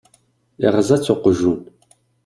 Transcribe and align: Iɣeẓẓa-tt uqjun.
Iɣeẓẓa-tt 0.65 1.13
uqjun. 1.13 1.59